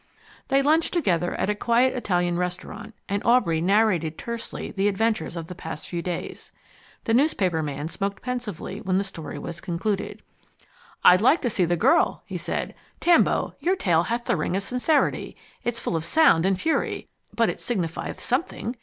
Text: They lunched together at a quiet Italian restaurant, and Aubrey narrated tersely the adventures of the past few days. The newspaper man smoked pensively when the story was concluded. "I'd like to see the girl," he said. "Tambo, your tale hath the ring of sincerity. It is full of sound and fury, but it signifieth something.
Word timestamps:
They 0.47 0.63
lunched 0.63 0.93
together 0.93 1.35
at 1.35 1.51
a 1.51 1.53
quiet 1.53 1.93
Italian 1.95 2.35
restaurant, 2.35 2.95
and 3.07 3.23
Aubrey 3.23 3.61
narrated 3.61 4.17
tersely 4.17 4.71
the 4.71 4.87
adventures 4.87 5.35
of 5.35 5.45
the 5.45 5.53
past 5.53 5.87
few 5.87 6.01
days. 6.01 6.51
The 7.03 7.13
newspaper 7.13 7.61
man 7.61 7.87
smoked 7.87 8.23
pensively 8.23 8.81
when 8.81 8.97
the 8.97 9.03
story 9.03 9.37
was 9.37 9.61
concluded. 9.61 10.23
"I'd 11.03 11.21
like 11.21 11.43
to 11.43 11.51
see 11.51 11.65
the 11.65 11.75
girl," 11.77 12.23
he 12.25 12.39
said. 12.39 12.73
"Tambo, 12.99 13.53
your 13.59 13.75
tale 13.75 14.01
hath 14.01 14.25
the 14.25 14.35
ring 14.35 14.55
of 14.55 14.63
sincerity. 14.63 15.37
It 15.63 15.75
is 15.75 15.79
full 15.79 15.95
of 15.95 16.03
sound 16.03 16.47
and 16.47 16.59
fury, 16.59 17.07
but 17.31 17.47
it 17.49 17.61
signifieth 17.61 18.19
something. 18.19 18.75